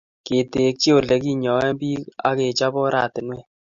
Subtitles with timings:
[0.25, 3.45] ketekchi oleginyoen biik ago kechop oratinwek